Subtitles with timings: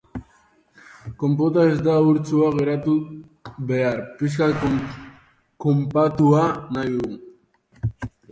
[1.23, 2.95] Konpota ez da urtsua geratu
[3.71, 4.65] behar, pixkat
[5.65, 6.43] konpatua
[6.79, 7.21] nahi dugu.